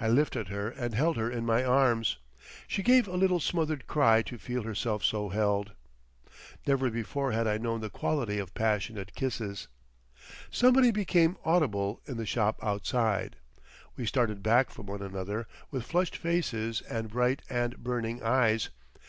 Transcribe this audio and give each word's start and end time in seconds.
I 0.00 0.06
lifted 0.06 0.50
her 0.50 0.68
and 0.70 0.94
held 0.94 1.16
her 1.16 1.28
in 1.28 1.44
my 1.44 1.64
arms. 1.64 2.18
She 2.68 2.80
gave 2.80 3.08
a 3.08 3.16
little 3.16 3.40
smothered 3.40 3.88
cry 3.88 4.22
to 4.22 4.38
feel 4.38 4.62
herself 4.62 5.02
so 5.02 5.30
held. 5.30 5.72
Never 6.64 6.90
before 6.92 7.32
had 7.32 7.48
I 7.48 7.58
known 7.58 7.80
the 7.80 7.90
quality 7.90 8.38
of 8.38 8.54
passionate 8.54 9.16
kisses. 9.16 9.66
Somebody 10.48 10.92
became 10.92 11.38
audible 11.44 12.00
in 12.06 12.18
the 12.18 12.24
shop 12.24 12.60
outside. 12.62 13.34
We 13.96 14.06
started 14.06 14.44
back 14.44 14.70
from 14.70 14.86
one 14.86 15.02
another 15.02 15.48
with 15.72 15.82
flushed 15.84 16.16
faces 16.16 16.80
and 16.82 17.10
bright 17.10 17.42
and 17.50 17.78
burning 17.78 18.22
eyes. 18.22 18.70